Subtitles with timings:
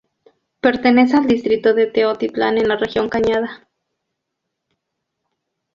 [0.61, 3.69] Pertenece al distrito de Teotitlán, en la región Cañada.